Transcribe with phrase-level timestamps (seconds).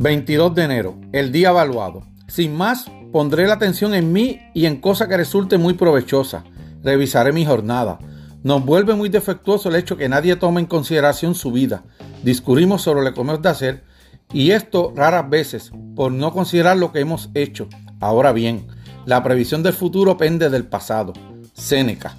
[0.00, 2.06] 22 de enero, el día evaluado.
[2.26, 6.42] Sin más, pondré la atención en mí y en cosa que resulte muy provechosa.
[6.82, 7.98] Revisaré mi jornada.
[8.42, 11.84] Nos vuelve muy defectuoso el hecho que nadie tome en consideración su vida.
[12.22, 13.84] Discurrimos sobre lo que hemos de hacer
[14.32, 17.68] y esto raras veces por no considerar lo que hemos hecho.
[18.00, 18.68] Ahora bien,
[19.04, 21.12] la previsión del futuro pende del pasado.
[21.52, 22.16] Séneca.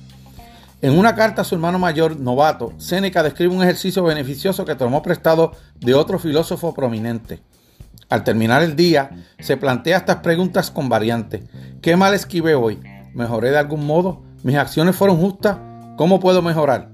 [0.83, 5.01] En una carta a su hermano mayor, novato, Séneca describe un ejercicio beneficioso que tomó
[5.01, 7.39] prestado de otro filósofo prominente.
[8.11, 11.43] Al terminar el día, se plantea estas preguntas con variantes.
[11.81, 12.77] ¿Qué mal esquivé hoy?
[13.13, 14.21] ¿Mejoré de algún modo?
[14.43, 15.57] ¿Mis acciones fueron justas?
[15.95, 16.91] ¿Cómo puedo mejorar?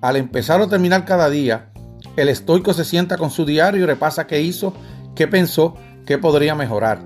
[0.00, 1.72] Al empezar o terminar cada día,
[2.14, 4.72] el estoico se sienta con su diario y repasa qué hizo,
[5.16, 5.74] qué pensó,
[6.06, 7.00] qué podría mejorar.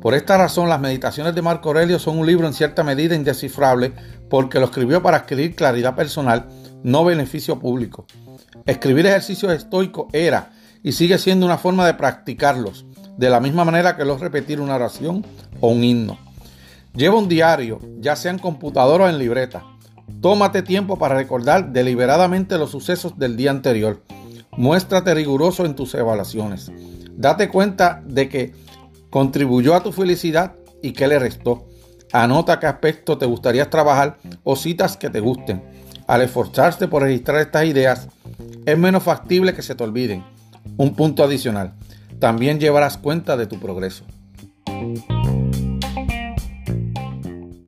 [0.00, 3.92] Por esta razón, las meditaciones de Marco Aurelio son un libro en cierta medida indescifrable
[4.30, 6.46] porque lo escribió para adquirir claridad personal,
[6.82, 8.06] no beneficio público.
[8.64, 10.52] Escribir ejercicios estoicos era
[10.86, 14.76] y sigue siendo una forma de practicarlos, de la misma manera que los repetir una
[14.76, 15.26] oración
[15.58, 16.16] o un himno.
[16.94, 19.64] Lleva un diario, ya sea en computadora o en libreta.
[20.20, 24.04] Tómate tiempo para recordar deliberadamente los sucesos del día anterior.
[24.52, 26.70] Muéstrate riguroso en tus evaluaciones.
[27.16, 28.54] Date cuenta de que
[29.10, 31.66] contribuyó a tu felicidad y qué le restó.
[32.12, 35.64] Anota qué aspecto te gustaría trabajar o citas que te gusten.
[36.06, 38.06] Al esforzarte por registrar estas ideas,
[38.64, 40.35] es menos factible que se te olviden.
[40.76, 41.74] Un punto adicional,
[42.18, 44.04] también llevarás cuenta de tu progreso.